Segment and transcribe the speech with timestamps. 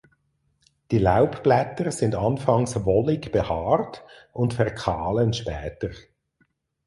[0.89, 5.91] Die Laubblätter sind anfangs wollig behaart und verkahlen später.